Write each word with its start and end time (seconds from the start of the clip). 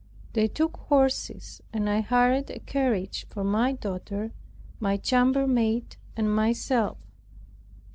They 0.33 0.47
took 0.47 0.77
horses, 0.77 1.61
and 1.71 1.87
I 1.87 2.01
hired 2.01 2.49
a 2.49 2.57
carriage 2.57 3.27
for 3.29 3.43
my 3.43 3.73
daughter, 3.73 4.31
my 4.79 4.97
chambermaid 4.97 5.95
and 6.17 6.33
myself. 6.33 6.97